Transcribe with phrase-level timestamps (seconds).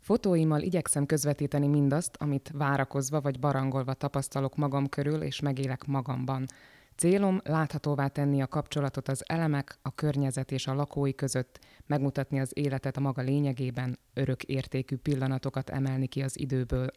[0.00, 6.46] Fotóimmal igyekszem közvetíteni mindazt, amit várakozva vagy barangolva tapasztalok magam körül és megélek magamban.
[6.96, 12.50] Célom láthatóvá tenni a kapcsolatot az elemek, a környezet és a lakói között, megmutatni az
[12.54, 16.90] életet a maga lényegében, örök értékű pillanatokat emelni ki az időből.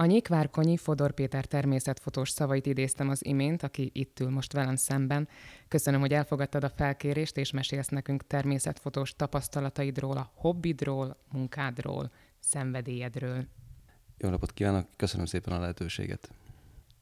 [0.00, 5.28] A Nyikvárkonyi Fodor Péter természetfotós szavait idéztem az imént, aki itt ül most velem szemben.
[5.68, 13.46] Köszönöm, hogy elfogadtad a felkérést, és mesélsz nekünk természetfotós tapasztalataidról, a hobbidról, munkádról, szenvedélyedről.
[14.18, 16.30] Jó napot kívánok, köszönöm szépen a lehetőséget.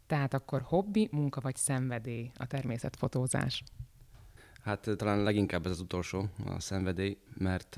[0.06, 3.62] Tehát akkor hobbi, munka vagy szenvedély a természetfotózás?
[4.62, 7.76] Hát talán leginkább ez az utolsó, a szenvedély, mert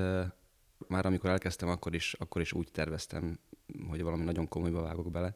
[0.89, 3.39] már amikor elkezdtem, akkor is, akkor is úgy terveztem,
[3.89, 5.35] hogy valami nagyon komolyba vágok bele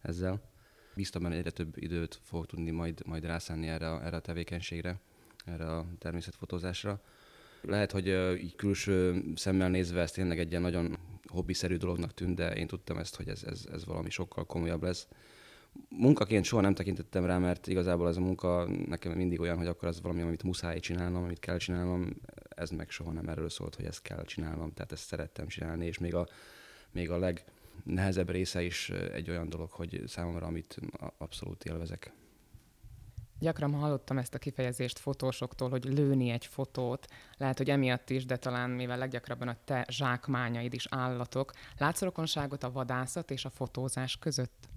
[0.00, 0.50] ezzel.
[0.94, 5.00] Bíztam benne, egyre több időt fogok tudni majd, majd rászánni erre, erre a tevékenységre,
[5.44, 7.00] erre a természetfotózásra.
[7.60, 8.06] Lehet, hogy
[8.42, 12.98] így külső szemmel nézve ez tényleg egy ilyen nagyon hobbiszerű dolognak tűnt, de én tudtam
[12.98, 15.08] ezt, hogy ez, ez, ez valami sokkal komolyabb lesz.
[15.88, 19.88] Munkaként soha nem tekintettem rá, mert igazából ez a munka nekem mindig olyan, hogy akkor
[19.88, 22.08] az valami, amit muszáj csinálnom, amit kell csinálnom,
[22.48, 25.98] ez meg soha nem erről szólt, hogy ezt kell csinálnom, tehát ezt szerettem csinálni, és
[25.98, 26.28] még a,
[26.90, 27.18] még a
[27.84, 30.80] legnehezebb része is egy olyan dolog, hogy számomra, amit
[31.18, 32.12] abszolút élvezek.
[33.38, 37.06] Gyakran hallottam ezt a kifejezést fotósoktól, hogy lőni egy fotót.
[37.36, 41.52] Lehet, hogy emiatt is, de talán mivel leggyakrabban a te zsákmányaid is állatok.
[41.78, 44.68] Látsz rokonságot a vadászat és a fotózás között?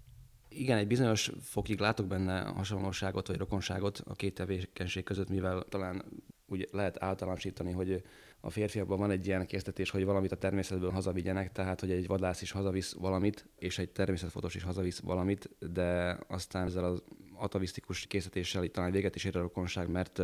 [0.49, 6.03] Igen, egy bizonyos fokig látok benne hasonlóságot vagy rokonságot a két tevékenység között, mivel talán
[6.47, 8.03] úgy lehet általánosítani, hogy
[8.45, 12.41] a férfiakban van egy ilyen késztetés, hogy valamit a természetből hazavigyenek, tehát hogy egy vadász
[12.41, 17.03] is hazavisz valamit, és egy természetfotós is hazavisz valamit, de aztán ezzel az
[17.35, 20.21] atavisztikus készítéssel talán véget is ér a rokonság, mert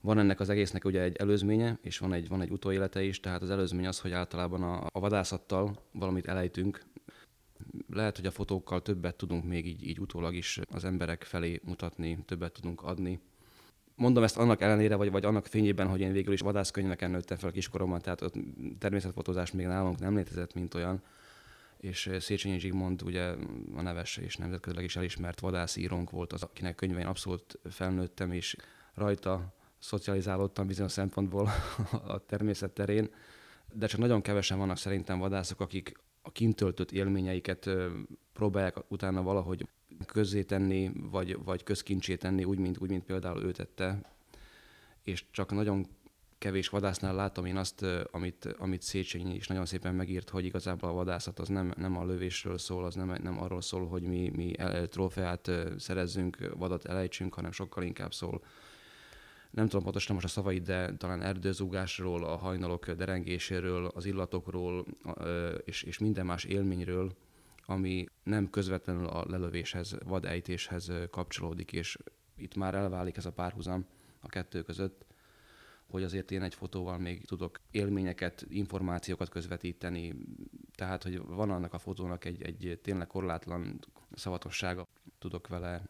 [0.00, 3.42] van ennek az egésznek ugye egy előzménye, és van egy, van egy utóélete is, tehát
[3.42, 6.82] az előzmény az, hogy általában a, a vadászattal valamit elejtünk.
[7.88, 12.18] Lehet, hogy a fotókkal többet tudunk még így, így utólag is az emberek felé mutatni,
[12.26, 13.20] többet tudunk adni.
[13.96, 17.50] Mondom ezt annak ellenére, vagy, vagy annak fényében, hogy én végül is vadászkönyveken nőttem fel
[17.50, 18.34] kiskoromban, tehát ott
[18.78, 21.02] természetfotózás még nálunk nem létezett, mint olyan.
[21.76, 23.34] És Széchenyi Zsigmond ugye
[23.74, 28.56] a neves és nemzetközileg is elismert vadászírónk volt az, akinek könyvein abszolút felnőttem, és
[28.94, 31.48] rajta szocializálódtam bizonyos szempontból
[32.14, 33.10] a természet terén,
[33.72, 37.70] de csak nagyon kevesen vannak szerintem vadászok, akik a kintöltött élményeiket
[38.32, 39.68] próbálják utána valahogy
[40.46, 44.12] tenni, vagy, vagy közkincsé tenni, úgy mint, úgy, mint például ő tette.
[45.02, 45.86] És csak nagyon
[46.38, 50.92] kevés vadásznál látom én azt, amit, amit Széchenyi is nagyon szépen megírt, hogy igazából a
[50.92, 54.54] vadászat az nem, nem a lövésről szól, az nem, nem arról szól, hogy mi, mi
[54.86, 58.42] trófeát szerezzünk, vadat elejtsünk, hanem sokkal inkább szól
[59.54, 64.84] nem tudom pontosan most a szavait, de talán erdőzúgásról, a hajnalok derengéséről, az illatokról
[65.64, 67.12] és, és minden más élményről,
[67.66, 71.96] ami nem közvetlenül a lelövéshez, vadejtéshez kapcsolódik, és
[72.36, 73.86] itt már elválik ez a párhuzam
[74.20, 75.04] a kettő között
[75.94, 80.14] hogy azért én egy fotóval még tudok élményeket, információkat közvetíteni,
[80.74, 83.78] tehát hogy van annak a fotónak egy, egy tényleg korlátlan
[84.12, 84.86] szavatossága,
[85.18, 85.82] tudok vele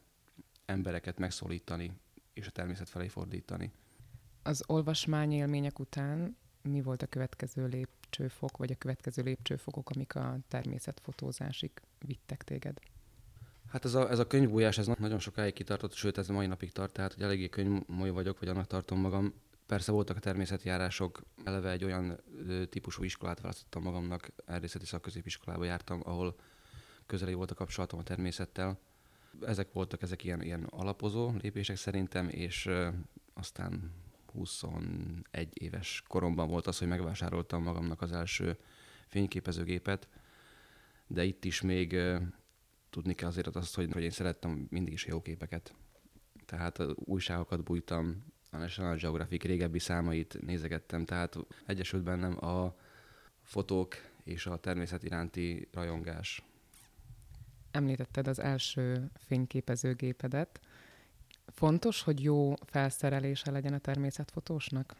[0.64, 1.92] embereket megszólítani,
[2.32, 3.72] és a természet felé fordítani.
[4.42, 7.66] Az olvasmány élmények után mi volt a következő
[8.16, 11.70] lépcsőfok, vagy a következő lépcsőfokok, amik a természetfotózásig
[12.06, 12.78] vittek téged?
[13.68, 16.72] Hát ez a, ez a könyvbújás, ez nagyon sokáig kitartott, sőt ez a mai napig
[16.72, 19.34] tart, tehát hogy eléggé könyvmoly vagyok, vagy annak tartom magam.
[19.66, 22.20] Persze voltak a természetjárások, eleve egy olyan
[22.68, 26.34] típusú iskolát választottam magamnak, erdészeti szakközépiskolába jártam, ahol
[27.06, 28.78] közeli volt a kapcsolatom a természettel.
[29.40, 32.70] Ezek voltak ezek ilyen, ilyen alapozó lépések szerintem, és
[33.34, 33.92] aztán
[34.34, 38.58] 21 éves koromban volt az, hogy megvásároltam magamnak az első
[39.06, 40.08] fényképezőgépet,
[41.06, 41.96] de itt is még
[42.90, 45.74] tudni kell azért azt, hogy, hogy én szerettem mindig is jó képeket.
[46.46, 51.36] Tehát újságokat bújtam, a National Geographic régebbi számait nézegettem, tehát
[51.66, 52.76] egyesült bennem a
[53.42, 53.94] fotók
[54.24, 56.42] és a természet iránti rajongás.
[57.70, 60.60] Említetted az első fényképezőgépedet.
[61.54, 64.96] Fontos, hogy jó felszerelése legyen a természetfotósnak?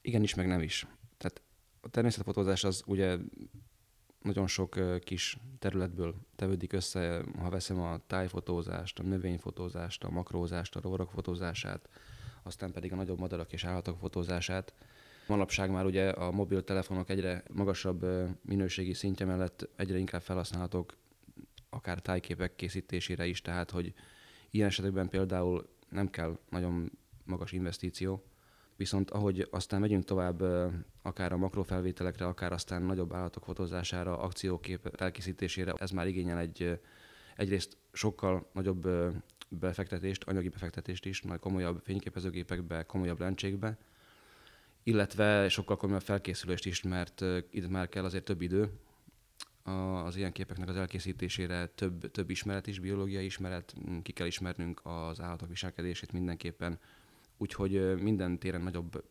[0.00, 0.86] Igen is, meg nem is.
[1.18, 1.42] Tehát
[1.80, 3.16] a természetfotózás az ugye
[4.22, 10.80] nagyon sok kis területből tevődik össze, ha veszem a tájfotózást, a növényfotózást, a makrózást, a
[10.80, 11.88] rovarok fotózását,
[12.42, 14.74] aztán pedig a nagyobb madarak és állatok fotózását.
[15.26, 18.06] Manapság már ugye a mobiltelefonok egyre magasabb
[18.42, 20.96] minőségi szintje mellett egyre inkább felhasználhatók
[21.70, 23.92] akár tájképek készítésére is, tehát hogy
[24.50, 26.92] ilyen esetekben például nem kell nagyon
[27.24, 28.24] magas investíció,
[28.76, 30.42] Viszont ahogy aztán megyünk tovább
[31.02, 36.80] akár a makrofelvételekre, akár aztán nagyobb állatok fotózására, akciókép elkészítésére, ez már igényel egy
[37.36, 38.88] egyrészt sokkal nagyobb
[39.48, 43.78] befektetést, anyagi befektetést is, majd komolyabb fényképezőgépekbe, komolyabb lencsékbe,
[44.82, 48.70] illetve sokkal komolyabb felkészülést is, mert itt már kell azért több idő
[50.04, 55.20] az ilyen képeknek az elkészítésére, több, több ismeret is, biológiai ismeret, ki kell ismernünk az
[55.20, 56.78] állatok viselkedését mindenképpen,
[57.36, 59.04] úgyhogy minden téren nagyobb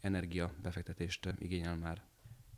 [0.00, 2.02] energia befektetést igényel már.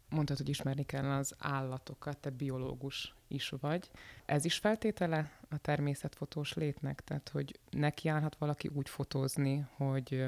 [0.08, 3.90] Mondtad, hogy ismerni kell az állatokat, te biológus is vagy.
[4.24, 7.00] Ez is feltétele a természetfotós létnek?
[7.00, 10.26] Tehát, hogy nekiállhat valaki úgy fotózni, hogy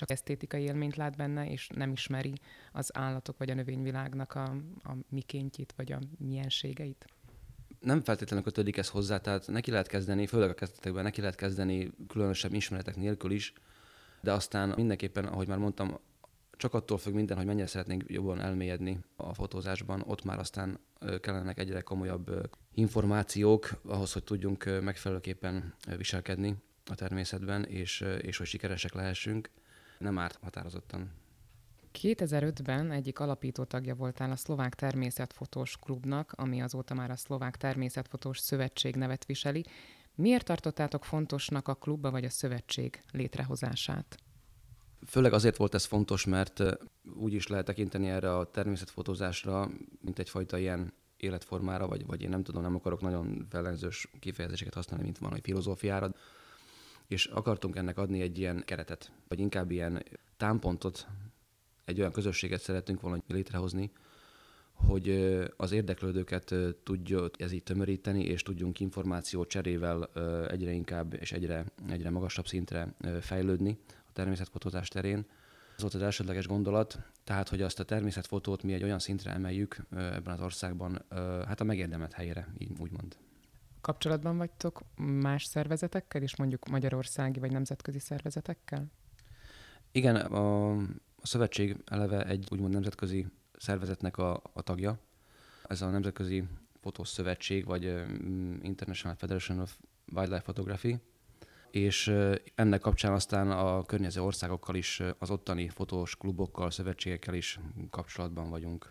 [0.00, 2.32] csak esztétikai élményt lát benne, és nem ismeri
[2.72, 4.42] az állatok vagy a növényvilágnak a,
[4.82, 7.06] a mikéntjét vagy a mienségeit?
[7.80, 11.90] Nem feltétlenül kötődik ez hozzá, tehát neki lehet kezdeni, főleg a kezdetekben neki lehet kezdeni
[12.08, 13.52] különösebb ismeretek nélkül is,
[14.20, 15.98] de aztán mindenképpen, ahogy már mondtam,
[16.56, 20.80] csak attól függ minden, hogy mennyire szeretnénk jobban elmélyedni a fotózásban, ott már aztán
[21.20, 26.56] kellenek egyre komolyabb információk ahhoz, hogy tudjunk megfelelőképpen viselkedni
[26.86, 29.50] a természetben, és, és hogy sikeresek lehessünk.
[30.00, 31.10] Nem árt határozottan.
[32.02, 38.38] 2005-ben egyik alapító tagja voltál a Szlovák Természetfotós Klubnak, ami azóta már a Szlovák Természetfotós
[38.38, 39.64] Szövetség nevet viseli.
[40.14, 44.16] Miért tartottátok fontosnak a klubba vagy a szövetség létrehozását?
[45.06, 46.62] Főleg azért volt ez fontos, mert
[47.14, 49.70] úgy is lehet tekinteni erre a természetfotózásra,
[50.00, 55.04] mint egyfajta ilyen életformára, vagy, vagy én nem tudom, nem akarok nagyon fellenzős kifejezéseket használni,
[55.04, 56.14] mint van, hogy filozófiára,
[57.10, 60.02] és akartunk ennek adni egy ilyen keretet, vagy inkább ilyen
[60.36, 61.06] támpontot,
[61.84, 63.90] egy olyan közösséget szeretünk volna létrehozni,
[64.72, 70.04] hogy az érdeklődőket tudja ez így tömöríteni, és tudjunk információ cserével
[70.48, 73.78] egyre inkább és egyre, egyre magasabb szintre fejlődni
[74.08, 75.26] a természetfotózás terén.
[75.74, 79.76] Ez volt az elsődleges gondolat, tehát hogy azt a természetfotót mi egy olyan szintre emeljük
[79.90, 81.04] ebben az országban,
[81.46, 83.16] hát a megérdemelt helyére, így úgymond.
[83.80, 88.86] Kapcsolatban vagytok más szervezetekkel is, mondjuk magyarországi vagy nemzetközi szervezetekkel?
[89.92, 93.26] Igen, a, a szövetség eleve egy úgymond nemzetközi
[93.58, 94.98] szervezetnek a, a tagja.
[95.68, 96.44] Ez a Nemzetközi
[96.80, 97.84] Fotós Szövetség, vagy
[98.62, 99.78] International Federation of
[100.14, 100.98] Wildlife Photography,
[101.70, 102.14] és
[102.54, 107.60] ennek kapcsán aztán a környező országokkal is, az ottani fotós klubokkal, szövetségekkel is
[107.90, 108.86] kapcsolatban vagyunk.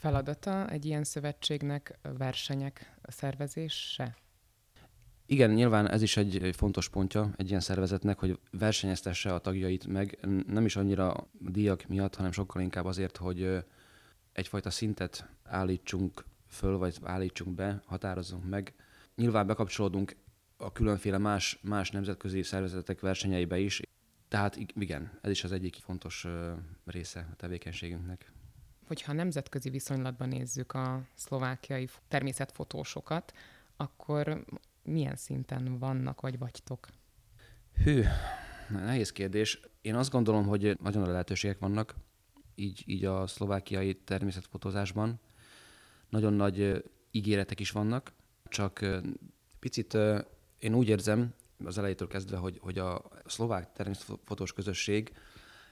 [0.00, 4.16] Feladata egy ilyen szövetségnek versenyek szervezése?
[5.26, 10.18] Igen, nyilván ez is egy fontos pontja egy ilyen szervezetnek, hogy versenyeztesse a tagjait meg,
[10.46, 13.64] nem is annyira a díjak miatt, hanem sokkal inkább azért, hogy
[14.32, 18.74] egyfajta szintet állítsunk föl, vagy állítsunk be, határozzunk meg.
[19.14, 20.16] Nyilván bekapcsolódunk
[20.56, 23.80] a különféle más, más nemzetközi szervezetek versenyeibe is.
[24.28, 26.26] Tehát igen, ez is az egyik fontos
[26.84, 28.32] része a tevékenységünknek.
[28.90, 33.32] Hogyha nemzetközi viszonylatban nézzük a szlovákiai természetfotósokat,
[33.76, 34.44] akkor
[34.82, 36.88] milyen szinten vannak vagy vagytok?
[37.84, 38.02] Hű,
[38.68, 39.60] nehéz kérdés.
[39.80, 41.94] Én azt gondolom, hogy nagyon a lehetőségek vannak,
[42.54, 45.20] így, így a szlovákiai természetfotózásban.
[46.08, 48.12] Nagyon nagy ígéretek is vannak,
[48.48, 48.86] csak
[49.58, 49.96] picit
[50.58, 51.34] én úgy érzem,
[51.64, 55.12] az elejétől kezdve, hogy, hogy a szlovák természetfotós közösség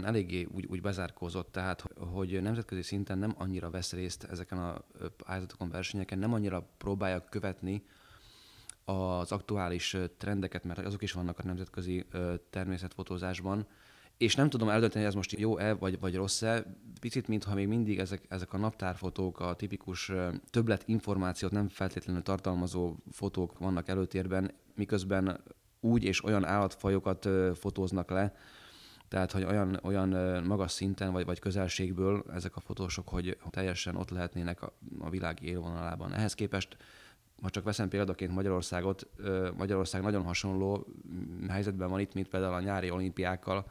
[0.05, 4.85] eléggé úgy, úgy bezárkózott, tehát hogy nemzetközi szinten nem annyira vesz részt ezeken a
[5.17, 7.83] pályázatokon, versenyeken, nem annyira próbálja követni
[8.85, 12.07] az aktuális trendeket, mert azok is vannak a nemzetközi
[12.51, 13.67] természetfotózásban,
[14.17, 16.65] és nem tudom eldönteni, hogy ez most jó-e vagy, vagy rossz-e.
[17.01, 20.13] Picit, mintha még mindig ezek, ezek a naptárfotók, a tipikus
[20.51, 25.41] többlet információt nem feltétlenül tartalmazó fotók vannak előtérben, miközben
[25.81, 28.35] úgy és olyan állatfajokat fotóznak le,
[29.09, 34.11] tehát, hogy olyan, olyan magas szinten vagy, vagy közelségből ezek a fotósok, hogy teljesen ott
[34.11, 36.15] lehetnének a, a világ élvonalában.
[36.15, 36.77] Ehhez képest,
[37.43, 39.07] ha csak veszem példaként Magyarországot,
[39.57, 40.87] Magyarország nagyon hasonló
[41.49, 43.71] helyzetben van itt, mint például a nyári olimpiákkal,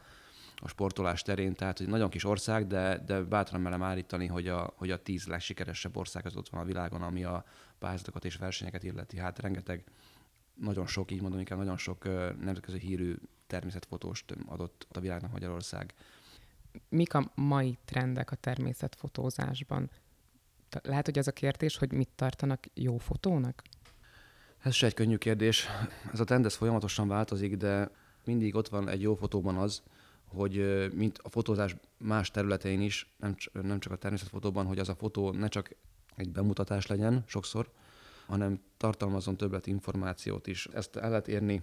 [0.60, 4.72] a sportolás terén, tehát hogy nagyon kis ország, de, de bátran merem állítani, hogy a,
[4.76, 7.44] hogy a tíz legsikeresebb ország az ott van a világon, ami a
[7.78, 9.18] pályázatokat és versenyeket illeti.
[9.18, 9.84] Hát rengeteg,
[10.54, 12.04] nagyon sok, így mondom, inkább nagyon sok
[12.40, 13.14] nemzetközi hírű
[13.48, 15.94] természetfotóst adott a világnak Magyarország.
[16.88, 19.90] Mik a mai trendek a természetfotózásban?
[20.82, 23.62] Lehet, hogy az a kérdés, hogy mit tartanak jó fotónak?
[24.58, 25.66] Ez se egy könnyű kérdés.
[26.12, 27.90] Ez a trend ez folyamatosan változik, de
[28.24, 29.82] mindig ott van egy jó fotóban az,
[30.24, 33.14] hogy mint a fotózás más területein is,
[33.52, 35.70] nem, csak a természetfotóban, hogy az a fotó ne csak
[36.16, 37.70] egy bemutatás legyen sokszor,
[38.26, 40.66] hanem tartalmazon többlet információt is.
[40.66, 41.62] Ezt el lehet érni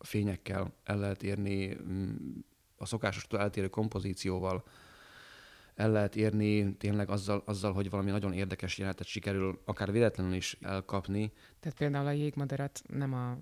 [0.00, 2.14] fényekkel, el lehet érni mm,
[2.76, 4.64] a szokásostól eltérő kompozícióval
[5.80, 10.56] el lehet érni tényleg azzal, azzal, hogy valami nagyon érdekes jelenetet sikerül akár véletlenül is
[10.60, 11.32] elkapni.
[11.60, 13.38] Tehát például a jégmadarat nem a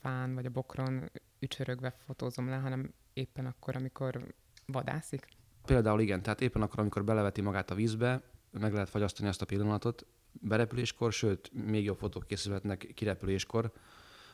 [0.00, 4.34] fán vagy a bokron ücsörögve fotózom le, hanem éppen akkor, amikor
[4.66, 5.26] vadászik?
[5.64, 9.44] Például igen, tehát éppen akkor, amikor beleveti magát a vízbe, meg lehet fagyasztani azt a
[9.44, 13.72] pillanatot, berepüléskor, sőt, még jobb fotók készülhetnek kirepüléskor,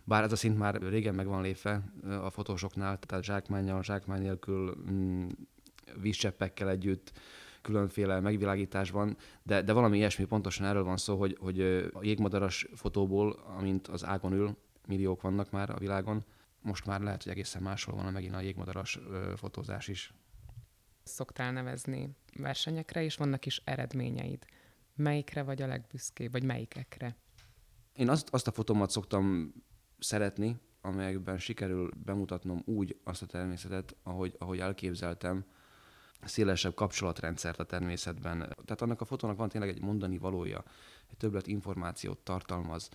[0.09, 1.83] bár ez a szint már régen meg van lépve
[2.23, 5.29] a fotósoknál, tehát zsákmányjal, zsákmány nélkül, mm,
[6.01, 7.13] vízcseppekkel együtt,
[7.63, 11.61] különféle megvilágításban, de, de valami ilyesmi, pontosan erről van szó, hogy, hogy
[11.93, 16.25] a jégmadaras fotóból, amint az ágon ül, milliók vannak már a világon,
[16.61, 18.99] most már lehet, hogy egészen máshol van megint a jégmadaras
[19.37, 20.15] fotózás is.
[21.03, 24.45] Szoktál nevezni versenyekre, és vannak is eredményeid.
[24.95, 27.17] Melyikre vagy a legbüszkébb, vagy melyikekre?
[27.97, 29.53] Én azt, azt a fotómat szoktam
[29.99, 35.45] szeretni, amelyekben sikerül bemutatnom úgy azt a természetet, ahogy, ahogy elképzeltem,
[36.23, 38.39] szélesebb kapcsolatrendszert a természetben.
[38.39, 40.65] Tehát annak a fotónak van tényleg egy mondani valója,
[41.11, 42.89] egy többlet információt tartalmaz,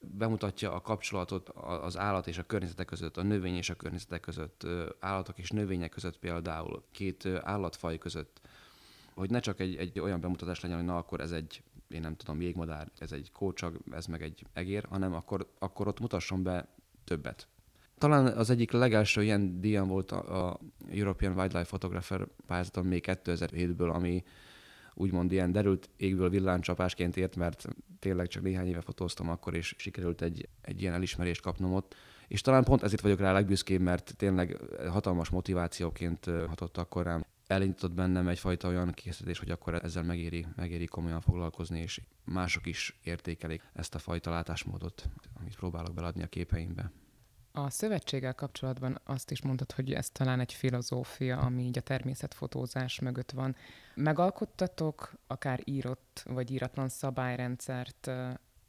[0.00, 1.48] bemutatja a kapcsolatot
[1.82, 4.66] az állat és a környezete között, a növény és a környezete között,
[5.00, 8.40] állatok és növények között például, két állatfaj között,
[9.14, 12.16] hogy ne csak egy, egy olyan bemutatás legyen, hogy na akkor ez egy, én nem
[12.16, 16.68] tudom, jégmadár, ez egy kócsag, ez meg egy egér, hanem akkor, akkor ott mutasson be
[17.04, 17.48] többet.
[17.98, 20.58] Talán az egyik legelső ilyen díjam volt a, a
[20.90, 24.24] European Wildlife Photographer pályázaton még 2007-ből, ami
[24.94, 27.64] úgymond ilyen derült égből villámcsapásként ért, mert
[27.98, 31.94] tényleg csak néhány éve fotóztam akkor, és sikerült egy, egy ilyen elismerést kapnom ott.
[32.28, 37.24] És talán pont ezért vagyok rá legbüszkébb, mert tényleg hatalmas motivációként hatott akkor rám.
[37.48, 42.98] Elindított bennem egyfajta olyan készítés, hogy akkor ezzel megéri, megéri komolyan foglalkozni, és mások is
[43.02, 46.92] értékelik ezt a fajta látásmódot, amit próbálok beladni a képeimbe.
[47.52, 52.98] A szövetséggel kapcsolatban azt is mondtad, hogy ez talán egy filozófia, ami így a természetfotózás
[52.98, 53.56] mögött van.
[53.94, 58.10] Megalkottatok akár írott vagy íratlan szabályrendszert,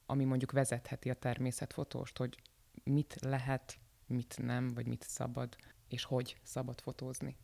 [0.05, 2.37] ami mondjuk vezetheti a természetfotóst, hogy
[2.83, 5.55] mit lehet, mit nem, vagy mit szabad,
[5.87, 7.37] és hogy szabad fotózni?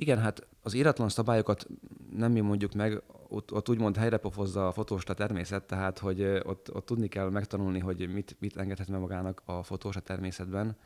[0.00, 1.66] Igen, hát az íratlan szabályokat
[2.10, 6.74] nem mi mondjuk meg, ott, ott úgymond helyrepofozza a fotóst a természet, tehát hogy ott,
[6.74, 10.76] ott tudni kell megtanulni, hogy mit, mit engedhet meg magának a fotós természetben,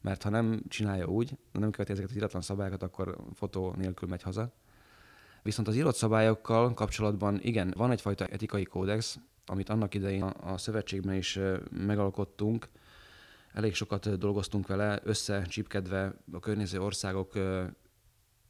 [0.00, 4.22] mert ha nem csinálja úgy, nem követi ezeket az íratlan szabályokat, akkor fotó nélkül megy
[4.22, 4.52] haza.
[5.42, 11.14] Viszont az írott szabályokkal kapcsolatban igen, van egyfajta etikai kódex, amit annak idején a, szövetségben
[11.14, 11.38] is
[11.70, 12.68] megalkottunk,
[13.52, 17.32] elég sokat dolgoztunk vele, összecsipkedve a környező országok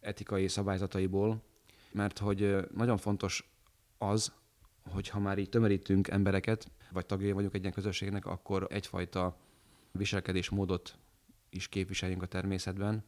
[0.01, 1.43] etikai szabályzataiból,
[1.93, 3.51] mert hogy nagyon fontos
[3.99, 4.33] az,
[4.91, 9.37] hogy ha már így tömörítünk embereket, vagy tagjai vagyunk egy ilyen közösségnek, akkor egyfajta
[9.93, 10.99] viselkedésmódot
[11.51, 13.05] is képviseljünk a természetben.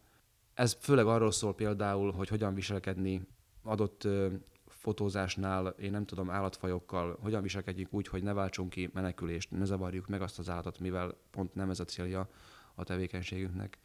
[0.54, 3.26] Ez főleg arról szól például, hogy hogyan viselkedni
[3.62, 4.08] adott
[4.66, 10.08] fotózásnál, én nem tudom, állatfajokkal, hogyan viselkedjünk úgy, hogy ne váltsunk ki menekülést, ne zavarjuk
[10.08, 12.28] meg azt az állatot, mivel pont nem ez a célja
[12.74, 13.78] a tevékenységünknek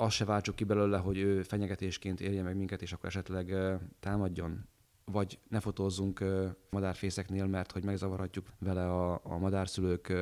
[0.00, 3.54] azt se váltsuk ki belőle, hogy ő fenyegetésként érje meg minket, és akkor esetleg
[4.00, 4.68] támadjon.
[5.04, 6.24] Vagy ne fotózzunk
[6.70, 10.12] madárfészeknél, mert hogy megzavarhatjuk vele a, a madárszülők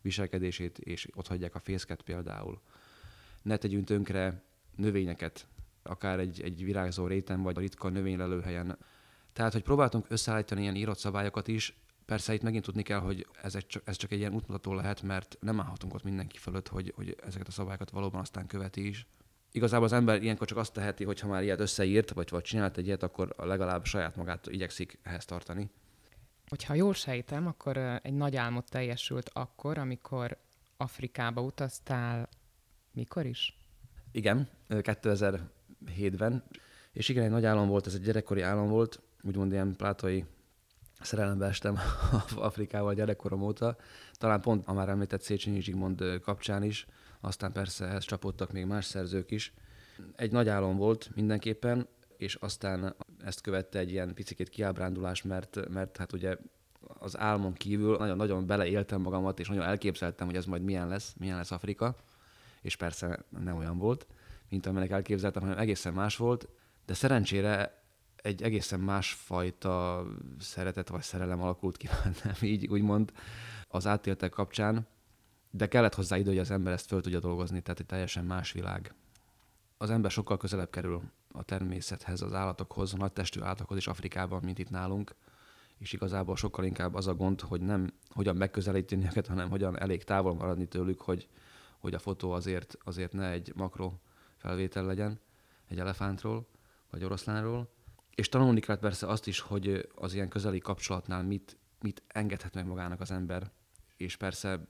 [0.00, 2.60] viselkedését, és ott hagyják a fészket például.
[3.42, 4.42] Ne tegyünk tönkre
[4.76, 5.46] növényeket,
[5.82, 8.78] akár egy, egy virágzó réten, vagy a ritka növénylelőhelyen.
[9.32, 13.54] Tehát, hogy próbáltunk összeállítani ilyen írott szabályokat is, Persze itt megint tudni kell, hogy ez,
[13.54, 17.16] egy, ez csak egy ilyen útmutató lehet, mert nem állhatunk ott mindenki fölött, hogy, hogy
[17.24, 19.06] ezeket a szabályokat valóban aztán követi is
[19.52, 22.76] igazából az ember ilyenkor csak azt teheti, hogy ha már ilyet összeírt, vagy, vagy csinált
[22.76, 25.70] egy ilyet, akkor legalább saját magát igyekszik ehhez tartani.
[26.48, 30.36] Hogyha jól sejtem, akkor egy nagy álmod teljesült akkor, amikor
[30.76, 32.28] Afrikába utaztál,
[32.92, 33.58] mikor is?
[34.10, 36.44] Igen, 2007-ben.
[36.92, 40.24] És igen, egy nagy álom volt, ez egy gyerekkori álom volt, úgymond ilyen plátai
[41.00, 41.78] szerelembe estem
[42.36, 43.76] Afrikával gyerekkorom óta.
[44.12, 46.86] Talán pont a már említett Széchenyi Zsigmond kapcsán is,
[47.24, 49.52] aztán persze ehhez csapódtak még más szerzők is.
[50.16, 55.96] Egy nagy álom volt mindenképpen, és aztán ezt követte egy ilyen picit kiábrándulás, mert, mert
[55.96, 56.36] hát ugye
[56.98, 61.36] az álmon kívül nagyon-nagyon beleéltem magamat, és nagyon elképzeltem, hogy ez majd milyen lesz, milyen
[61.36, 61.96] lesz Afrika,
[62.60, 64.06] és persze nem olyan volt,
[64.48, 66.48] mint amelynek elképzeltem, hanem egészen más volt,
[66.86, 67.82] de szerencsére
[68.16, 70.04] egy egészen másfajta
[70.38, 71.88] szeretet vagy szerelem alakult ki
[72.24, 73.12] nem így úgymond
[73.68, 74.86] az átéltek kapcsán,
[75.54, 78.52] de kellett hozzá idő, hogy az ember ezt föl tudja dolgozni, tehát egy teljesen más
[78.52, 78.94] világ.
[79.76, 84.40] Az ember sokkal közelebb kerül a természethez, az állatokhoz, a nagy testű állatokhoz is Afrikában,
[84.44, 85.14] mint itt nálunk,
[85.78, 90.04] és igazából sokkal inkább az a gond, hogy nem hogyan megközelíteni őket, hanem hogyan elég
[90.04, 91.28] távol maradni tőlük, hogy,
[91.78, 93.92] hogy a fotó azért, azért ne egy makro
[94.36, 95.20] felvétel legyen.
[95.68, 96.46] egy elefántról,
[96.90, 97.68] vagy oroszlánról,
[98.14, 102.66] és tanulni kellett persze azt is, hogy az ilyen közeli kapcsolatnál mit, mit engedhet meg
[102.66, 103.50] magának az ember,
[103.96, 104.66] és persze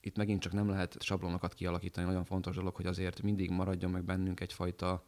[0.00, 4.04] itt megint csak nem lehet sablonokat kialakítani, nagyon fontos dolog, hogy azért mindig maradjon meg
[4.04, 5.04] bennünk egyfajta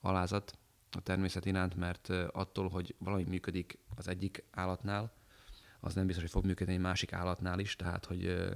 [0.00, 0.58] alázat
[0.90, 5.12] a természet iránt, mert attól, hogy valami működik az egyik állatnál,
[5.80, 8.50] az nem biztos, hogy fog működni egy másik állatnál is, tehát hogy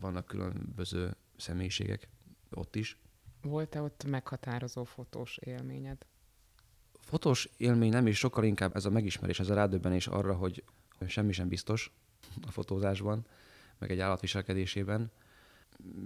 [0.00, 2.08] vannak különböző személyiségek
[2.50, 2.98] ott is.
[3.42, 6.06] Volt-e ott meghatározó fotós élményed?
[7.00, 10.64] Fotós élmény nem, és sokkal inkább ez a megismerés, ez a rádöbbenés arra, hogy
[11.06, 11.92] semmi sem biztos
[12.46, 13.26] a fotózásban,
[13.80, 15.10] meg egy állat viselkedésében.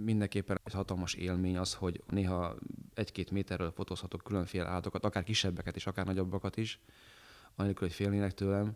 [0.03, 2.55] Mindenképpen egy hatalmas élmény az, hogy néha
[2.93, 6.79] egy-két méterről fotózhatok különféle állatokat, akár kisebbeket és akár nagyobbakat is,
[7.55, 8.75] anélkül, hogy félnének tőlem.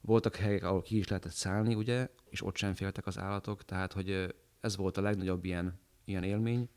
[0.00, 3.92] Voltak helyek, ahol ki is lehetett szállni, ugye, és ott sem féltek az állatok, tehát
[3.92, 6.68] hogy ez volt a legnagyobb ilyen, ilyen élmény.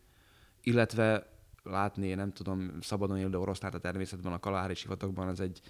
[0.61, 1.33] Illetve
[1.63, 5.61] látni, nem tudom, szabadon élő oroszlát a természetben, a Kalári sivatagban, az egy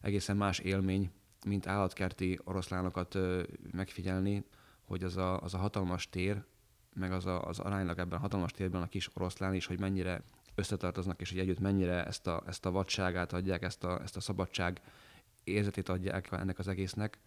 [0.00, 1.10] egészen más élmény,
[1.46, 3.18] mint állatkerti oroszlánokat
[3.72, 4.44] megfigyelni,
[4.90, 6.42] hogy az a, az a hatalmas tér,
[6.94, 10.22] meg az, a, az aránylag ebben a hatalmas térben a kis oroszlán is, hogy mennyire
[10.54, 14.20] összetartoznak, és hogy együtt mennyire ezt a, ezt a vadságát adják, ezt a, ezt a
[14.20, 14.80] szabadság
[15.44, 17.18] érzetét adják ennek az egésznek.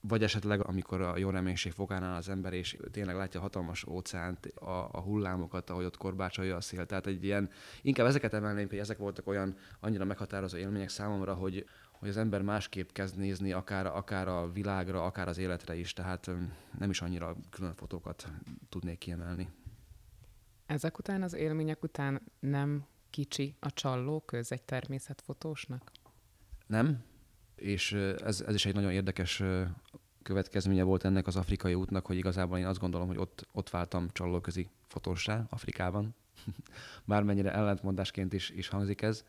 [0.00, 4.46] Vagy esetleg, amikor a jó reménység fokánál az ember, és tényleg látja a hatalmas óceánt,
[4.46, 6.86] a, a hullámokat, ahogy ott korbácsolja a szél.
[6.86, 7.50] Tehát egy ilyen,
[7.82, 11.66] inkább ezeket emelném, hogy ezek voltak olyan annyira meghatározó élmények számomra, hogy,
[11.98, 16.30] hogy az ember másképp kezd nézni akár, akár a világra, akár az életre is, tehát
[16.78, 18.28] nem is annyira külön fotókat
[18.68, 19.48] tudnék kiemelni.
[20.66, 25.90] Ezek után, az élmények után nem kicsi a csalló köz egy természetfotósnak?
[26.66, 27.04] Nem,
[27.54, 29.42] és ez, ez is egy nagyon érdekes
[30.22, 34.08] következménye volt ennek az afrikai útnak, hogy igazából én azt gondolom, hogy ott, ott váltam
[34.12, 36.14] csallóközi fotósá Afrikában.
[37.04, 39.24] Bármennyire ellentmondásként is, is hangzik ez.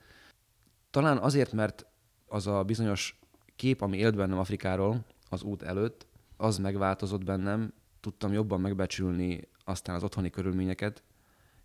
[0.89, 1.85] Talán azért, mert
[2.27, 3.19] az a bizonyos
[3.55, 6.07] kép, ami élt bennem Afrikáról az út előtt,
[6.37, 11.03] az megváltozott bennem, tudtam jobban megbecsülni aztán az otthoni körülményeket,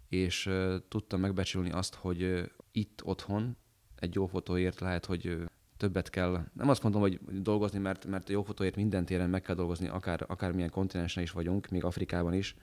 [0.09, 0.51] és
[0.88, 3.57] tudtam megbecsülni azt, hogy itt otthon
[3.96, 5.38] egy jó fotóért lehet, hogy
[5.77, 9.55] többet kell, nem azt mondom, hogy dolgozni, mert, mert jó fotóért minden téren meg kell
[9.55, 12.57] dolgozni, akár, akármilyen kontinensen is vagyunk, még Afrikában is,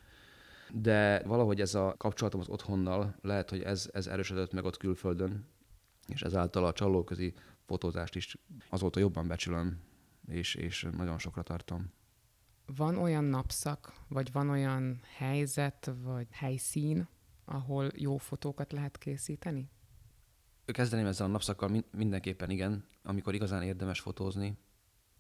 [0.72, 5.48] de valahogy ez a kapcsolatom az otthonnal lehet, hogy ez, ez erősödött meg ott külföldön,
[6.08, 7.34] és ezáltal a csalóközi
[7.70, 8.38] fotózást is
[8.70, 9.80] azóta jobban becsülöm,
[10.28, 11.92] és, és nagyon sokra tartom.
[12.66, 17.08] Van olyan napszak, vagy van olyan helyzet, vagy helyszín,
[17.46, 19.70] ahol jó fotókat lehet készíteni?
[20.66, 24.58] Kezdeném ezzel a napszakkal mindenképpen igen, amikor igazán érdemes fotózni.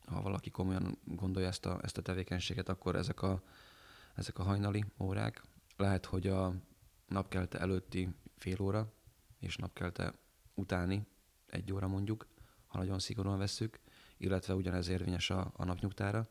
[0.05, 3.41] Ha valaki komolyan gondolja ezt a, ezt a tevékenységet, akkor ezek a,
[4.15, 5.41] ezek a hajnali órák.
[5.77, 6.53] Lehet, hogy a
[7.07, 8.93] napkelte előtti fél óra,
[9.39, 10.13] és napkelte
[10.53, 11.07] utáni
[11.45, 12.27] egy óra mondjuk,
[12.69, 13.79] ha nagyon szigorúan vesszük,
[14.17, 16.27] illetve ugyanez érvényes a, a napnyugtára.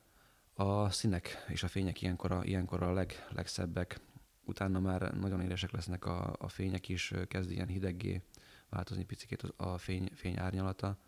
[0.54, 4.00] A színek és a fények ilyenkor a, ilyenkor a leg, legszebbek,
[4.44, 8.22] utána már nagyon éresek lesznek a, a fények is, kezd ilyen hideggé
[8.68, 10.98] változni picit a fény, fény árnyalata.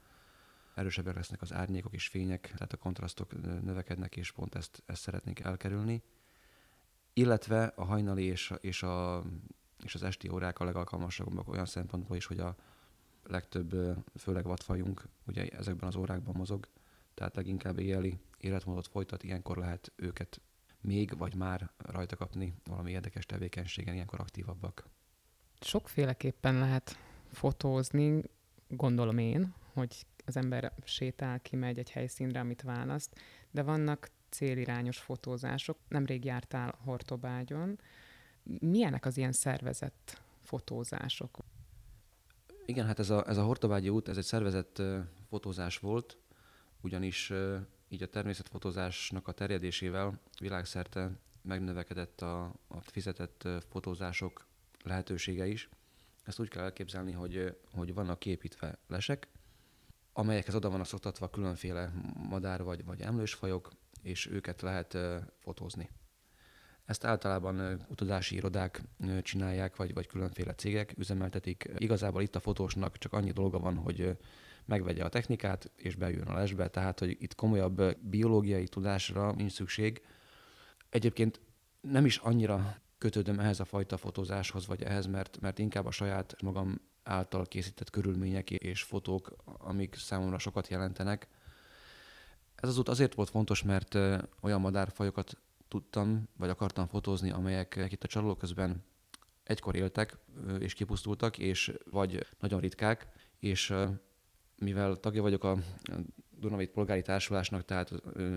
[0.74, 5.40] Erősebbek lesznek az árnyékok és fények, tehát a kontrasztok növekednek, és pont ezt, ezt szeretnénk
[5.40, 6.02] elkerülni.
[7.12, 9.24] Illetve a hajnali és, és, a,
[9.82, 12.56] és az esti órák a legalkalmasabbak olyan szempontból is, hogy a
[13.30, 16.68] legtöbb, főleg vadfajunk ugye ezekben az órákban mozog,
[17.14, 20.40] tehát leginkább éjjeli életmódot folytat, ilyenkor lehet őket
[20.80, 24.88] még vagy már rajta kapni valami érdekes tevékenységen, ilyenkor aktívabbak.
[25.60, 26.98] Sokféleképpen lehet
[27.32, 28.22] fotózni,
[28.68, 35.78] gondolom én, hogy az ember sétál, kimegy egy helyszínre, amit választ, de vannak célirányos fotózások.
[35.88, 37.80] Nemrég jártál Hortobágyon.
[38.60, 41.38] Milyenek az ilyen szervezett fotózások?
[42.70, 44.82] Igen, hát ez a, ez a Hortobágyi út, ez egy szervezett
[45.28, 46.18] fotózás volt,
[46.80, 47.32] ugyanis
[47.88, 51.10] így a természetfotózásnak a terjedésével világszerte
[51.42, 54.46] megnövekedett a, a fizetett fotózások
[54.84, 55.68] lehetősége is.
[56.22, 59.28] Ezt úgy kell elképzelni, hogy, hogy vannak képítve lesek,
[60.12, 61.92] amelyekhez oda vannak szoktatva különféle
[62.28, 63.70] madár vagy, vagy emlősfajok,
[64.02, 64.98] és őket lehet
[65.38, 65.90] fotózni.
[66.90, 68.82] Ezt általában utazási irodák
[69.22, 71.70] csinálják, vagy, vagy különféle cégek üzemeltetik.
[71.76, 74.16] Igazából itt a fotósnak csak annyi dolga van, hogy
[74.64, 80.02] megvegye a technikát, és bejön a lesbe, tehát hogy itt komolyabb biológiai tudásra nincs szükség.
[80.88, 81.40] Egyébként
[81.80, 86.42] nem is annyira kötődöm ehhez a fajta fotózáshoz, vagy ehhez, mert, mert inkább a saját
[86.42, 91.28] magam által készített körülmények és fotók, amik számomra sokat jelentenek.
[92.54, 93.94] Ez az út azért volt fontos, mert
[94.40, 95.38] olyan madárfajokat
[95.70, 98.84] tudtam, vagy akartam fotózni, amelyek itt a csaló közben
[99.44, 100.16] egykor éltek
[100.58, 103.74] és kipusztultak, és vagy nagyon ritkák, és
[104.56, 105.58] mivel tagja vagyok a
[106.30, 107.90] Dunavét Polgári Társulásnak, tehát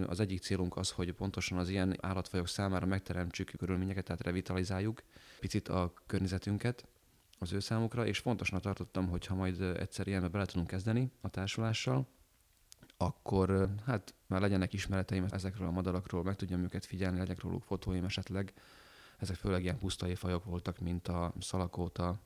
[0.07, 5.03] az egyik célunk az, hogy pontosan az ilyen állatfajok számára megteremtsük körülményeket, tehát revitalizáljuk
[5.39, 6.87] picit a környezetünket
[7.39, 11.29] az ő számukra, és fontosnak tartottam, hogy ha majd egyszer ilyenbe bele tudunk kezdeni a
[11.29, 12.07] társulással,
[12.97, 18.03] akkor hát már legyenek ismereteim ezekről a madarakról, meg tudjam őket figyelni, legyenek róluk fotóim
[18.03, 18.53] esetleg.
[19.17, 22.19] Ezek főleg ilyen pusztai fajok voltak, mint a szalakóta,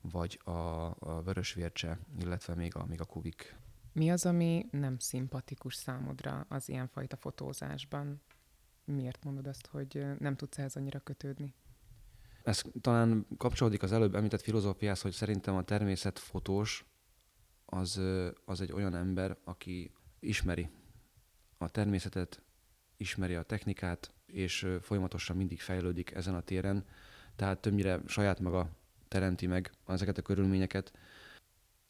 [0.00, 0.50] vagy a,
[0.98, 3.56] a vörösvércse, illetve még a, még a kuvik.
[3.92, 8.20] Mi az, ami nem szimpatikus számodra az ilyenfajta fotózásban?
[8.84, 11.54] Miért mondod azt, hogy nem tudsz ehhez annyira kötődni?
[12.42, 16.84] Ez talán kapcsolódik az előbb említett filozófiához, hogy szerintem a természetfotós
[17.70, 18.00] az,
[18.44, 20.68] az egy olyan ember, aki ismeri
[21.58, 22.42] a természetet,
[22.96, 26.84] ismeri a technikát, és folyamatosan mindig fejlődik ezen a téren,
[27.36, 28.70] tehát többnyire saját maga
[29.08, 30.92] teremti meg ezeket a körülményeket.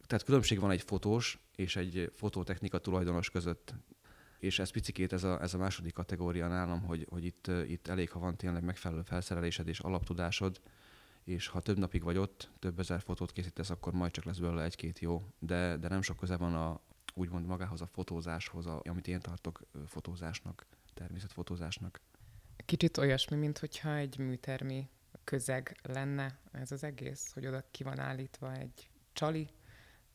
[0.07, 3.75] Tehát különbség van egy fotós és egy fototechnika tulajdonos között.
[4.39, 8.11] És ez picikét ez a, ez a második kategória nálam, hogy, hogy itt, itt elég,
[8.11, 10.61] ha van tényleg megfelelő felszerelésed és alaptudásod,
[11.31, 14.65] és ha több napig vagy ott, több ezer fotót készítesz, akkor majd csak lesz belőle
[14.65, 16.81] egy-két jó, de, de nem sok köze van a,
[17.15, 22.01] úgymond magához a fotózáshoz, a, amit én tartok fotózásnak, természetfotózásnak.
[22.65, 24.89] Kicsit olyasmi, mint hogyha egy műtermi
[25.25, 29.49] közeg lenne ez az egész, hogy oda ki van állítva egy csali,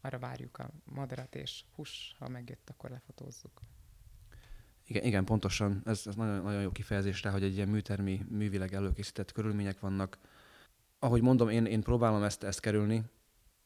[0.02, 3.62] arra várjuk a madarat, és hús, ha megjött, akkor lefotózzuk.
[4.88, 5.82] Igen, igen pontosan.
[5.86, 10.18] Ez, ez nagyon, nagyon jó kifejezés rá, hogy egy ilyen műtermi, művileg előkészített körülmények vannak.
[11.00, 13.04] Ahogy mondom, én, én próbálom ezt, ezt kerülni,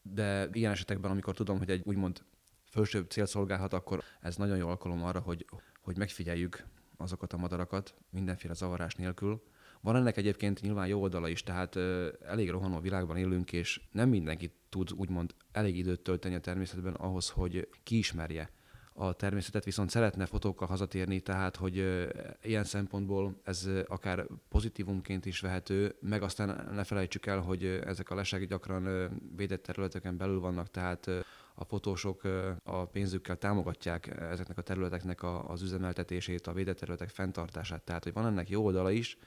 [0.02, 2.24] de ilyen esetekben, amikor tudom, hogy egy úgymond
[2.64, 5.46] felsőbb cél szolgálhat, akkor ez nagyon jó alkalom arra, hogy,
[5.80, 6.64] hogy megfigyeljük
[6.96, 9.42] azokat a madarakat mindenféle zavarás nélkül,
[9.80, 14.08] van ennek egyébként nyilván jó oldala is, tehát uh, elég rohanó világban élünk, és nem
[14.08, 18.50] mindenki tud úgymond elég időt tölteni a természetben ahhoz, hogy kiismerje
[18.92, 22.06] a természetet, viszont szeretne fotókkal hazatérni, tehát hogy
[22.42, 28.14] ilyen szempontból ez akár pozitívumként is vehető, meg aztán ne felejtsük el, hogy ezek a
[28.14, 31.10] lesek gyakran védett területeken belül vannak, tehát
[31.54, 32.22] a fotósok
[32.62, 37.82] a pénzükkel támogatják ezeknek a területeknek az üzemeltetését, a védett területek fenntartását.
[37.82, 39.18] Tehát, hogy van ennek jó oldala is,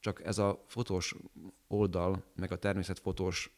[0.00, 1.14] csak ez a fotós
[1.66, 3.52] oldal, meg a természetfotós,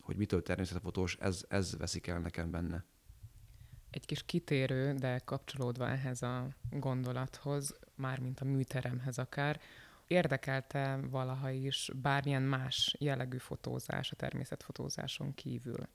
[0.00, 2.84] hogy mitől természetfotós, ez, ez veszik el nekem benne.
[3.96, 9.60] Egy kis kitérő, de kapcsolódva ehhez a gondolathoz, mármint a műteremhez akár,
[10.06, 15.88] érdekelte valaha is bármilyen más jellegű fotózás a természetfotózáson kívül?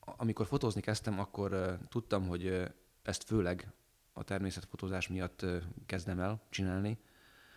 [0.00, 3.72] Amikor fotózni kezdtem, akkor tudtam, hogy ezt főleg
[4.12, 6.98] a természetfotózás miatt uh, kezdem el csinálni,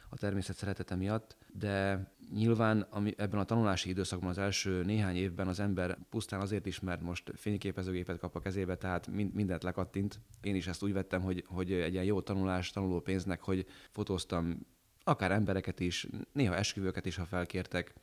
[0.10, 5.48] a természet szeretete miatt, de nyilván ami ebben a tanulási időszakban az első néhány évben
[5.48, 10.20] az ember pusztán azért is, mert most fényképezőgépet kap a kezébe, tehát mindent lekattint.
[10.42, 14.66] Én is ezt úgy vettem, hogy, hogy egy ilyen jó tanulás, tanuló pénznek, hogy fotóztam
[15.04, 17.94] akár embereket is, néha esküvőket is, ha felkértek,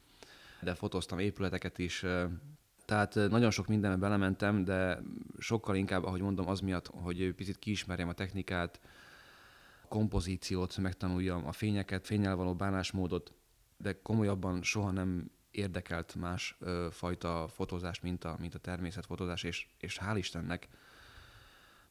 [0.63, 2.05] de fotóztam épületeket is,
[2.85, 4.99] tehát nagyon sok mindenbe belementem, de
[5.39, 8.81] sokkal inkább, ahogy mondom, az miatt, hogy picit kiismerjem a technikát,
[9.93, 13.33] kompozíciót, megtanuljam a fényeket, fényel való bánásmódot,
[13.77, 19.67] de komolyabban soha nem érdekelt más ö, fajta fotózás, mint a, mint a természetfotózás, és,
[19.79, 20.69] és hál' Istennek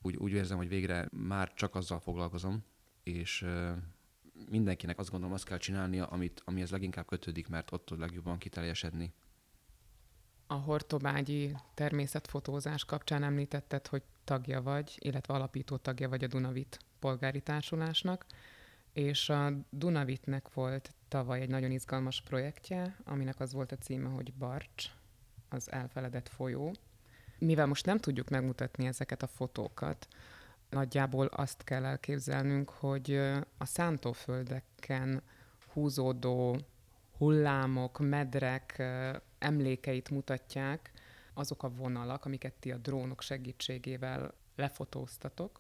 [0.02, 2.64] úgy, úgy érzem, hogy végre már csak azzal foglalkozom,
[3.04, 3.72] és ö,
[4.50, 9.14] mindenkinek azt gondolom, azt kell csinálnia, amit, amihez leginkább kötődik, mert ott tud legjobban kiteljesedni.
[10.48, 17.42] A Hortobágyi természetfotózás kapcsán említetted, hogy tagja vagy, illetve alapító tagja vagy a Dunavit polgári
[17.42, 18.26] társulásnak,
[18.94, 24.34] és a Dunavitnek volt tavaly egy nagyon izgalmas projektje, aminek az volt a címe, hogy
[24.34, 24.86] Barcs,
[25.50, 26.74] az elfeledett folyó.
[27.38, 30.08] Mivel most nem tudjuk megmutatni ezeket a fotókat,
[30.70, 33.16] nagyjából azt kell elképzelnünk, hogy
[33.58, 35.22] a szántóföldeken
[35.74, 36.58] húzódó
[37.18, 38.84] hullámok, medrek
[39.40, 40.92] emlékeit mutatják
[41.34, 45.60] azok a vonalak, amiket ti a drónok segítségével lefotóztatok,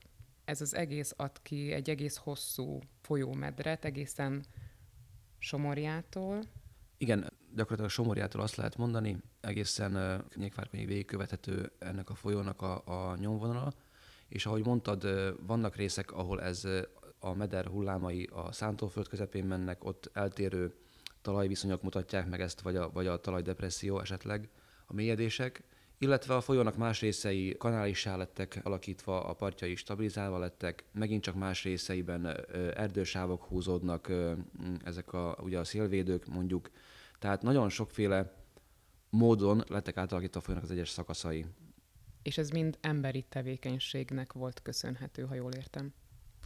[0.51, 4.45] ez az egész ad ki egy egész hosszú folyómedret, egészen
[5.37, 6.43] Somorjától.
[6.97, 13.15] Igen, gyakorlatilag Somorjától azt lehet mondani, egészen uh, Nyékvárkonyig végigkövethető ennek a folyónak a, a
[13.15, 13.73] nyomvonala,
[14.27, 15.07] és ahogy mondtad,
[15.45, 16.67] vannak részek, ahol ez
[17.19, 20.73] a meder hullámai a szántóföld közepén mennek, ott eltérő
[21.21, 24.49] talajviszonyok mutatják meg ezt, vagy a, vagy a talajdepresszió esetleg,
[24.85, 25.63] a mélyedések,
[26.01, 31.63] illetve a folyónak más részei kanálissá lettek alakítva, a partjai stabilizálva lettek, megint csak más
[31.63, 32.25] részeiben
[32.75, 34.11] erdősávok húzódnak,
[34.83, 36.69] ezek a, ugye a szélvédők mondjuk,
[37.19, 38.33] Tehát nagyon sokféle
[39.09, 41.45] módon lettek átalakítva a folyónak az egyes szakaszai.
[42.21, 45.93] És ez mind emberi tevékenységnek volt köszönhető, ha jól értem.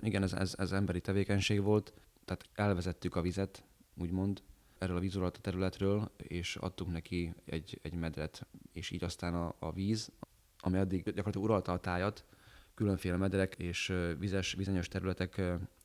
[0.01, 1.93] Igen, ez, ez, ez emberi tevékenység volt,
[2.25, 3.63] tehát elvezettük a vizet,
[3.97, 4.41] úgymond,
[4.77, 9.71] erről a víz területről, és adtunk neki egy, egy medret, és így aztán a, a
[9.71, 10.11] víz,
[10.59, 12.25] ami addig gyakorlatilag uralta a tájat,
[12.73, 15.41] különféle mederek és vizes, vizenyes területek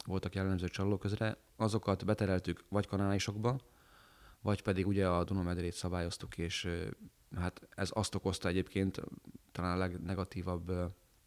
[0.07, 3.61] voltak jellemző csaló közre, azokat betereltük vagy kanálisokba,
[4.41, 6.69] vagy pedig ugye a Dunamederét szabályoztuk, és
[7.37, 9.01] hát ez azt okozta egyébként,
[9.53, 10.73] talán a legnegatívabb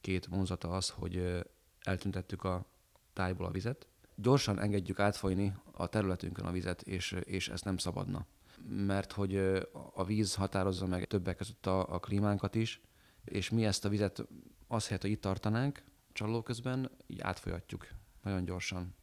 [0.02, 1.43] két vonzata az, hogy
[1.82, 2.65] eltüntettük a
[3.13, 3.88] tájból a vizet.
[4.15, 8.26] Gyorsan engedjük átfolyni a területünkön a vizet, és, és ez nem szabadna.
[8.67, 9.36] Mert hogy
[9.93, 12.82] a víz határozza meg többek között a, a klímánkat is,
[13.26, 14.28] és mi ezt a vizet
[14.67, 17.88] azt helyett, hogy itt tartanánk csaló közben, így átfolyatjuk
[18.23, 18.95] nagyon gyorsan.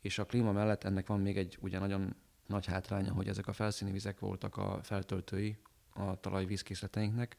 [0.00, 3.52] És a klíma mellett ennek van még egy ugye nagyon nagy hátránya, hogy ezek a
[3.52, 5.56] felszíni vizek voltak a feltöltői
[5.90, 7.36] a talajvízkészleteinknek,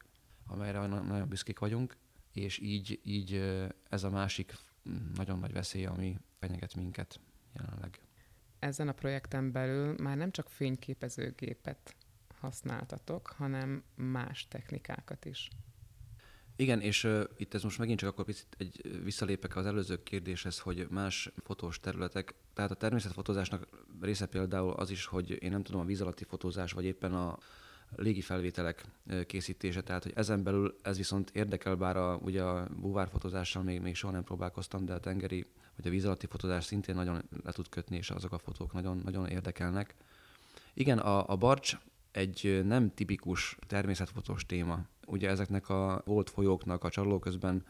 [0.47, 1.97] amelyre nagyon büszkék vagyunk,
[2.31, 3.33] és így, így
[3.89, 4.57] ez a másik
[5.15, 7.19] nagyon nagy veszély, ami fenyeget minket
[7.55, 7.99] jelenleg.
[8.59, 11.95] Ezen a projekten belül már nem csak fényképezőgépet
[12.39, 15.49] használtatok, hanem más technikákat is.
[16.55, 20.59] Igen, és uh, itt ez most megint csak akkor picit egy visszalépek az előző kérdéshez,
[20.59, 23.67] hogy más fotós területek, tehát a természetfotózásnak
[24.01, 27.37] része például az is, hogy én nem tudom, a víz alatti fotózás, vagy éppen a
[27.95, 28.85] légi felvételek
[29.25, 33.95] készítése, tehát hogy ezen belül ez viszont érdekel, bár a, ugye a búvárfotózással még, még
[33.95, 37.69] soha nem próbálkoztam, de a tengeri vagy a víz alatti fotózás szintén nagyon le tud
[37.69, 39.95] kötni, és azok a fotók nagyon, nagyon érdekelnek.
[40.73, 41.77] Igen, a, a barcs
[42.11, 44.85] egy nem tipikus természetfotós téma.
[45.05, 47.65] Ugye ezeknek a volt folyóknak a csaló közben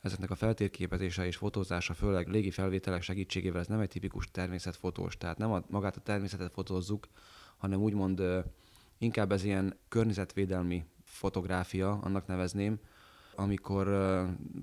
[0.00, 5.38] ezeknek a feltérképezése és fotózása, főleg légi felvételek segítségével ez nem egy tipikus természetfotós, tehát
[5.38, 7.08] nem a, magát a természetet fotózzuk,
[7.56, 8.22] hanem úgymond
[8.98, 12.78] inkább ez ilyen környezetvédelmi fotográfia, annak nevezném,
[13.36, 13.88] amikor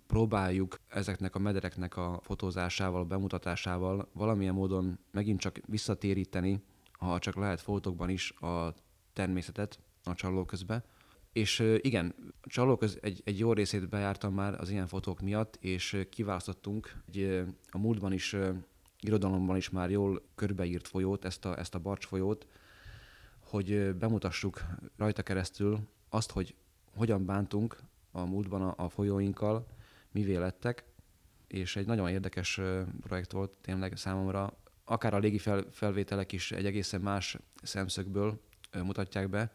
[0.08, 7.36] próbáljuk ezeknek a medereknek a fotózásával, a bemutatásával valamilyen módon megint csak visszatéríteni, ha csak
[7.36, 8.74] lehet fotókban is a
[9.14, 10.84] természetet a csaló közbe.
[11.34, 16.08] És igen, csaló köz egy, egy jó részét bejártam már az ilyen fotók miatt, és
[16.10, 18.36] kiválasztottunk egy, a múltban is,
[19.00, 22.48] irodalomban is már jól körbeírt folyót, ezt a, ezt a Barcs folyót,
[23.40, 24.62] hogy bemutassuk
[24.98, 25.80] rajta keresztül
[26.10, 26.56] azt, hogy
[26.96, 27.78] hogyan bántunk
[28.12, 29.68] a múltban a, a folyóinkkal,
[30.12, 30.84] mivé lettek,
[31.48, 32.62] és egy nagyon érdekes
[33.02, 34.54] projekt volt tényleg számomra.
[34.86, 38.42] Akár a légi fel, felvételek is egy egészen más szemszögből
[38.84, 39.52] mutatják be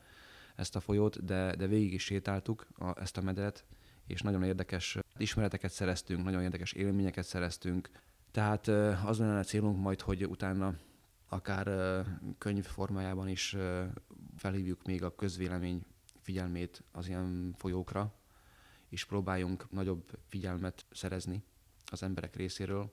[0.57, 3.65] ezt a folyót, de, de végig is sétáltuk a, ezt a medret,
[4.07, 7.91] és nagyon érdekes ismereteket szereztünk, nagyon érdekes élményeket szereztünk.
[8.31, 8.69] Tehát
[9.05, 10.75] az lenne a célunk majd, hogy utána
[11.29, 11.69] akár
[12.39, 13.57] könyv formájában is
[14.37, 15.83] felhívjuk még a közvélemény
[16.21, 18.15] figyelmét az ilyen folyókra,
[18.97, 21.45] és próbáljunk nagyobb figyelmet szerezni
[21.87, 22.93] az emberek részéről.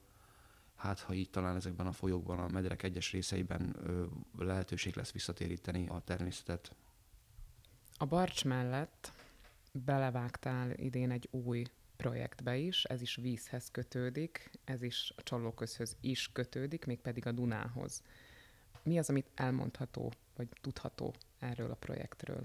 [0.75, 3.75] Hát, ha így talán ezekben a folyókban, a mederek egyes részeiben
[4.37, 6.75] lehetőség lesz visszatéríteni a természetet.
[7.97, 9.11] A Barcs mellett
[9.71, 11.63] belevágtál idén egy új
[11.95, 18.03] projektbe is, ez is vízhez kötődik, ez is a csalóközhöz is kötődik, mégpedig a Dunához.
[18.83, 22.43] Mi az, amit elmondható, vagy tudható erről a projektről?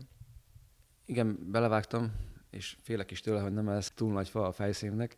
[1.05, 2.13] Igen, belevágtam,
[2.51, 5.17] és félek is tőle, hogy nem ez túl nagy fa a fejszémnek.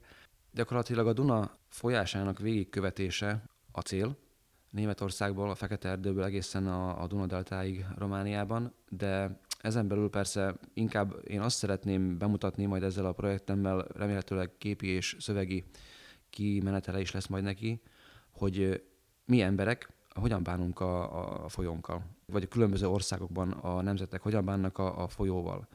[0.53, 4.17] Gyakorlatilag a Duna folyásának végigkövetése a cél,
[4.71, 11.57] Németországból, a Fekete-erdőből egészen a, a Duna-deltáig Romániában, de ezen belül persze inkább én azt
[11.57, 15.65] szeretném bemutatni majd ezzel a projektemmel, remélhetőleg képi és szövegi
[16.31, 17.81] kimenetele is lesz majd neki,
[18.31, 18.85] hogy
[19.25, 24.79] mi emberek hogyan bánunk a, a folyónkkal, vagy a különböző országokban a nemzetek hogyan bánnak
[24.79, 25.69] a, a folyóval.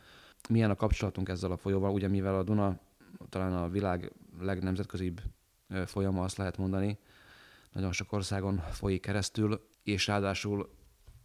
[0.50, 2.80] Milyen a kapcsolatunk ezzel a folyóval, ugye mivel a Duna
[3.30, 5.22] talán a világ legnemzetközibb
[5.86, 6.98] folyama, azt lehet mondani,
[7.72, 10.70] nagyon sok országon folyik keresztül, és ráadásul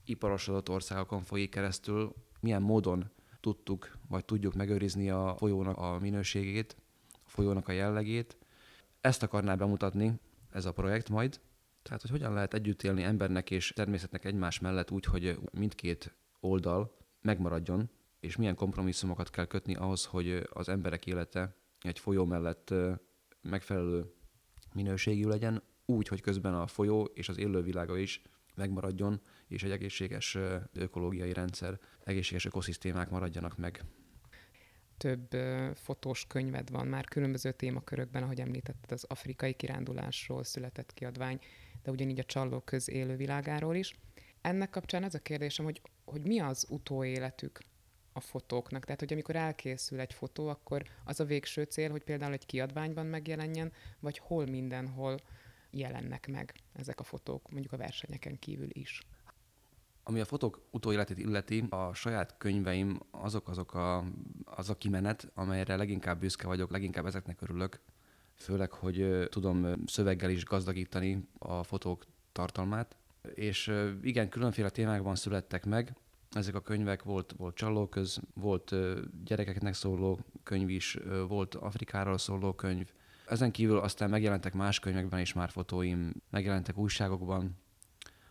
[0.04, 6.76] iparosodott országokon folyik keresztül, milyen módon tudtuk, vagy tudjuk megőrizni a folyónak a minőségét,
[7.12, 8.36] a folyónak a jellegét.
[9.00, 10.20] Ezt akarná bemutatni
[10.52, 11.40] ez a projekt majd,
[11.82, 16.96] tehát hogy hogyan lehet együtt élni embernek és természetnek egymás mellett úgy, hogy mindkét oldal
[17.22, 22.74] megmaradjon, és milyen kompromisszumokat kell kötni ahhoz, hogy az emberek élete egy folyó mellett
[23.42, 24.14] megfelelő
[24.74, 28.22] minőségű legyen, úgy, hogy közben a folyó és az élővilága is
[28.54, 30.38] megmaradjon, és egy egészséges
[30.72, 33.84] ökológiai rendszer, egészséges ökoszisztémák maradjanak meg.
[34.96, 35.28] Több
[35.74, 41.38] fotós könyved van már különböző témakörökben, ahogy említetted, az afrikai kirándulásról született kiadvány,
[41.82, 43.98] de ugyanígy a csallók köz élővilágáról is.
[44.40, 47.58] Ennek kapcsán az a kérdésem, hogy, hogy mi az utóéletük
[48.20, 48.84] a fotóknak.
[48.84, 53.06] Tehát, hogy amikor elkészül egy fotó, akkor az a végső cél, hogy például egy kiadványban
[53.06, 55.18] megjelenjen, vagy hol mindenhol
[55.70, 59.02] jelennek meg ezek a fotók, mondjuk a versenyeken kívül is.
[60.02, 64.04] Ami a fotók utóéletét illeti, a saját könyveim azok, azok a,
[64.44, 67.80] az a kimenet, amelyre leginkább büszke vagyok, leginkább ezeknek örülök,
[68.34, 72.96] főleg, hogy tudom szöveggel is gazdagítani a fotók tartalmát.
[73.34, 75.94] És igen, különféle témákban születtek meg,
[76.30, 78.74] ezek a könyvek, volt, volt csalóköz, volt
[79.24, 82.92] gyerekeknek szóló könyv is, volt Afrikáról szóló könyv.
[83.26, 87.58] Ezen kívül aztán megjelentek más könyvekben is már fotóim, megjelentek újságokban,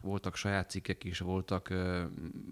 [0.01, 1.73] voltak saját cikkek is, voltak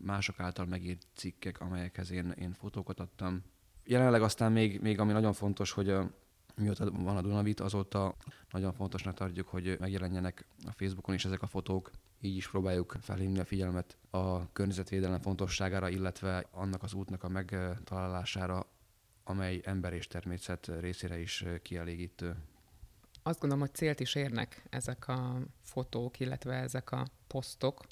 [0.03, 3.43] mások által megírt cikkek, amelyekhez én, én fotókat adtam.
[3.83, 6.11] Jelenleg aztán még, még ami nagyon fontos, hogy a,
[6.55, 8.15] mióta van a Dunavit, azóta
[8.51, 11.91] nagyon fontosnak tartjuk, hogy megjelenjenek a Facebookon is ezek a fotók.
[12.21, 18.65] Így is próbáljuk felhívni a figyelmet a környezetvédelem fontosságára, illetve annak az útnak a megtalálására,
[19.23, 22.35] amely ember és természet részére is kielégítő.
[23.23, 27.85] Azt gondolom, hogy célt is érnek ezek a fotók, illetve ezek a posztok,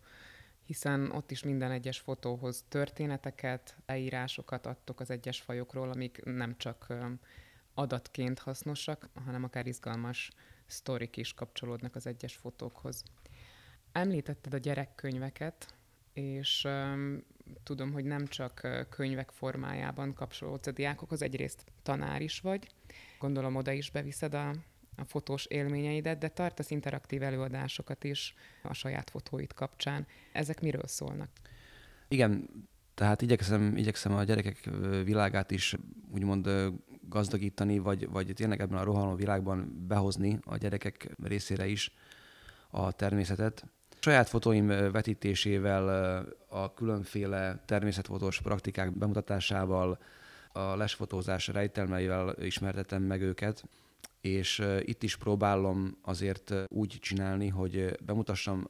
[0.65, 6.93] hiszen ott is minden egyes fotóhoz történeteket, leírásokat adtok az egyes fajokról, amik nem csak
[7.73, 10.31] adatként hasznosak, hanem akár izgalmas
[10.65, 13.03] sztorik is kapcsolódnak az egyes fotókhoz.
[13.95, 15.73] Említetted a gyerekkönyveket,
[16.13, 17.23] és um,
[17.63, 22.67] tudom, hogy nem csak könyvek formájában kapcsolódsz a diákokhoz, egyrészt tanár is vagy,
[23.19, 24.49] gondolom oda is beviszed a,
[24.95, 30.07] a fotós élményeidet, de tartasz interaktív előadásokat is a saját fotóid kapcsán.
[30.33, 31.29] Ezek miről szólnak?
[32.07, 32.49] Igen,
[32.93, 34.69] tehát igyekszem, igyekszem a gyerekek
[35.03, 35.75] világát is
[36.11, 36.49] úgymond
[37.01, 41.91] gazdagítani, vagy, vagy tényleg ebben a rohanó világban behozni a gyerekek részére is
[42.69, 43.65] a természetet.
[44.05, 45.87] Saját fotóim vetítésével,
[46.47, 49.99] a különféle természetfotós praktikák bemutatásával,
[50.51, 53.63] a lesfotózás rejtelmeivel ismertetem meg őket,
[54.21, 58.67] és itt is próbálom azért úgy csinálni, hogy bemutassam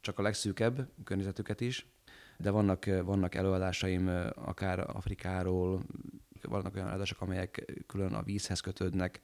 [0.00, 1.86] csak a legszűkebb környezetüket is,
[2.36, 5.82] de vannak, vannak előadásaim akár Afrikáról,
[6.42, 9.20] vannak olyan előadások, amelyek külön a vízhez kötődnek,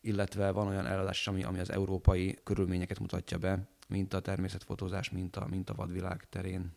[0.00, 5.36] illetve van olyan előadás, ami, ami az európai körülményeket mutatja be, mint a természetfotózás, mint
[5.36, 6.72] a, mint a vadvilág terén.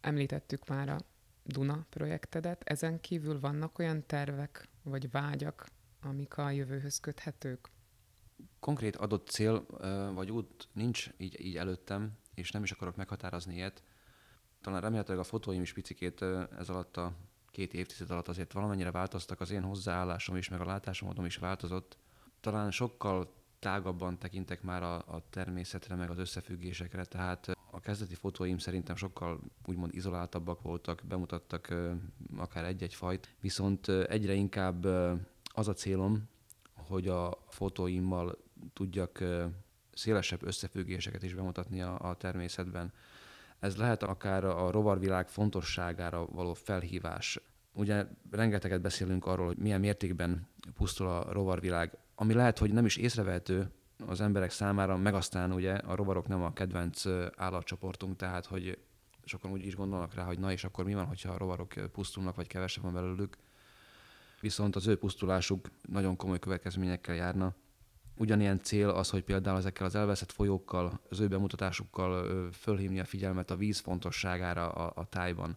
[0.00, 0.98] Említettük már a
[1.44, 2.62] Duna projektedet.
[2.64, 5.66] Ezen kívül vannak olyan tervek vagy vágyak,
[6.00, 7.70] amik a jövőhöz köthetők?
[8.60, 9.66] Konkrét adott cél
[10.14, 13.82] vagy út nincs így, így előttem, és nem is akarok meghatározni ilyet.
[14.60, 16.22] Talán remélhetőleg a fotóim is picikét
[16.58, 17.16] ez alatt a
[17.50, 21.96] két évtized alatt azért valamennyire változtak, az én hozzáállásom is, meg a látásomodom is változott.
[22.40, 28.58] Talán sokkal tágabban tekintek már a, a természetre, meg az összefüggésekre, tehát a kezdeti fotóim
[28.58, 31.74] szerintem sokkal úgymond izoláltabbak voltak, bemutattak
[32.36, 34.84] akár egy-egy fajt, viszont egyre inkább
[35.44, 36.28] az a célom,
[36.74, 38.38] hogy a fotóimmal
[38.72, 39.24] tudjak
[39.92, 42.92] szélesebb összefüggéseket is bemutatni a, a természetben.
[43.58, 47.40] Ez lehet akár a rovarvilág fontosságára való felhívás.
[47.72, 52.96] Ugye rengeteget beszélünk arról, hogy milyen mértékben pusztul a rovarvilág, ami lehet, hogy nem is
[52.96, 53.70] észrevehető
[54.06, 57.02] az emberek számára, meg aztán ugye a rovarok nem a kedvenc
[57.36, 58.78] állatcsoportunk, tehát hogy
[59.24, 62.36] sokan úgy is gondolnak rá, hogy na és akkor mi van, hogyha a rovarok pusztulnak,
[62.36, 63.36] vagy kevesebb van belőlük.
[64.40, 67.54] Viszont az ő pusztulásuk nagyon komoly következményekkel járna.
[68.16, 73.50] Ugyanilyen cél az, hogy például ezekkel az elveszett folyókkal, az ő bemutatásukkal fölhívni a figyelmet
[73.50, 75.56] a víz fontosságára a, a tájban.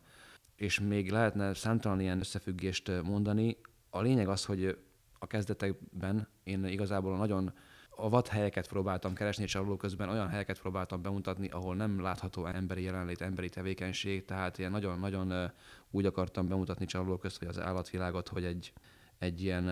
[0.55, 3.57] És még lehetne számtalan ilyen összefüggést mondani.
[3.89, 4.77] A lényeg az, hogy
[5.19, 7.53] a kezdetekben én igazából nagyon
[7.97, 12.45] a vad helyeket próbáltam keresni, és alul közben olyan helyeket próbáltam bemutatni, ahol nem látható
[12.45, 15.51] emberi jelenlét, emberi tevékenység, tehát ilyen nagyon-nagyon
[15.91, 18.73] úgy akartam bemutatni Csaluló közt, vagy az állatvilágot, hogy egy,
[19.17, 19.65] egy ilyen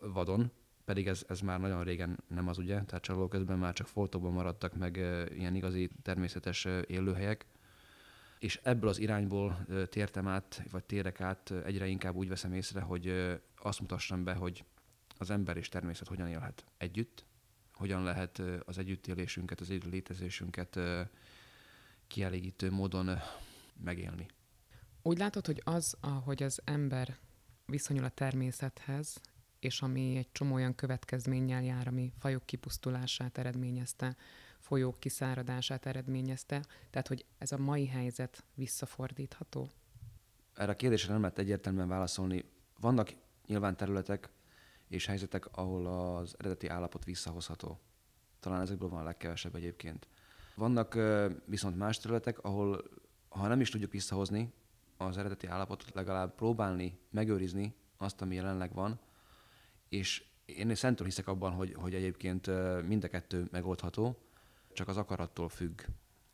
[0.00, 0.50] vadon,
[0.84, 4.32] pedig ez, ez már nagyon régen nem az ugye, tehát Csaluló közben már csak foltokban
[4.32, 4.96] maradtak meg
[5.36, 7.46] ilyen igazi természetes élőhelyek,
[8.38, 13.32] és ebből az irányból tértem át, vagy térek át, egyre inkább úgy veszem észre, hogy
[13.56, 14.64] azt mutassam be, hogy
[15.22, 17.24] az ember és természet hogyan élhet együtt,
[17.72, 20.78] hogyan lehet az együttélésünket, az együtt létezésünket
[22.06, 23.18] kielégítő módon
[23.84, 24.26] megélni.
[25.02, 27.16] Úgy látod, hogy az, ahogy az ember
[27.66, 29.20] viszonyul a természethez,
[29.58, 34.16] és ami egy csomó olyan következménnyel jár, ami fajok kipusztulását eredményezte,
[34.58, 39.70] folyók kiszáradását eredményezte, tehát hogy ez a mai helyzet visszafordítható?
[40.54, 42.44] Erre a kérdésre nem lehet egyértelműen válaszolni.
[42.80, 43.14] Vannak
[43.46, 44.28] nyilván területek,
[44.92, 47.80] és helyzetek, ahol az eredeti állapot visszahozható.
[48.40, 50.08] Talán ezekből van a legkevesebb egyébként.
[50.54, 50.98] Vannak
[51.44, 52.84] viszont más területek, ahol
[53.28, 54.52] ha nem is tudjuk visszahozni
[54.96, 59.00] az eredeti állapotot, legalább próbálni megőrizni azt, ami jelenleg van,
[59.88, 62.46] és én szentől hiszek abban, hogy, hogy egyébként
[62.86, 64.18] mind a kettő megoldható,
[64.72, 65.82] csak az akarattól függ,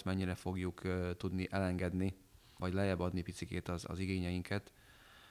[0.04, 0.82] mennyire fogjuk
[1.16, 2.16] tudni elengedni,
[2.58, 4.72] vagy lejjebb adni picikét az, az igényeinket,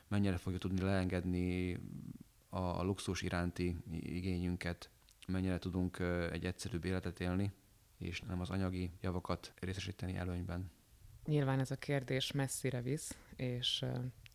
[0.07, 1.79] mennyire fogjuk tudni leengedni
[2.57, 4.89] a, a luxus iránti igényünket,
[5.27, 5.99] mennyire tudunk
[6.31, 7.51] egy egyszerűbb életet élni,
[7.97, 10.71] és nem az anyagi javakat részesíteni előnyben.
[11.25, 13.85] Nyilván ez a kérdés messzire visz, és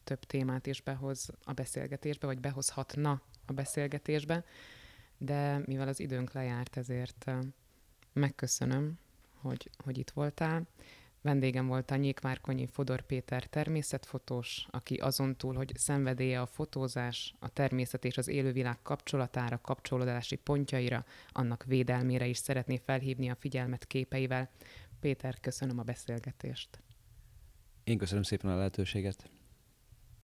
[0.04, 4.44] több témát is behoz a beszélgetésbe, vagy behozhatna a beszélgetésbe,
[5.18, 7.30] de mivel az időnk lejárt, ezért
[8.12, 8.98] megköszönöm,
[9.34, 10.66] hogy, hogy itt voltál.
[11.22, 17.48] Vendégem volt a Nyékmárkonyi Fodor Péter természetfotós, aki azon túl, hogy szenvedélye a fotózás, a
[17.48, 24.50] természet és az élővilág kapcsolatára, kapcsolódási pontjaira, annak védelmére is szeretné felhívni a figyelmet képeivel.
[25.00, 26.82] Péter, köszönöm a beszélgetést.
[27.84, 29.30] Én köszönöm szépen a lehetőséget.